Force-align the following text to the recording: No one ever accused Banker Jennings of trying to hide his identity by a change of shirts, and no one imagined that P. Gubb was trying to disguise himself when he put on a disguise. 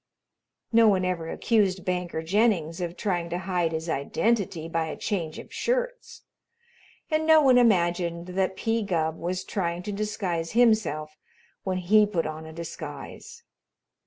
No 0.73 0.87
one 0.87 1.05
ever 1.05 1.29
accused 1.29 1.85
Banker 1.85 2.23
Jennings 2.23 2.81
of 2.81 2.97
trying 2.97 3.29
to 3.29 3.37
hide 3.37 3.71
his 3.71 3.87
identity 3.87 4.67
by 4.67 4.87
a 4.87 4.97
change 4.97 5.37
of 5.37 5.53
shirts, 5.53 6.23
and 7.11 7.27
no 7.27 7.39
one 7.39 7.59
imagined 7.59 8.29
that 8.29 8.57
P. 8.57 8.81
Gubb 8.81 9.19
was 9.19 9.43
trying 9.43 9.83
to 9.83 9.91
disguise 9.91 10.53
himself 10.53 11.19
when 11.63 11.77
he 11.77 12.07
put 12.07 12.25
on 12.25 12.47
a 12.47 12.51
disguise. 12.51 13.43